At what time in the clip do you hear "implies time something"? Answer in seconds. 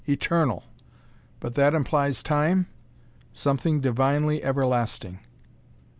1.75-3.81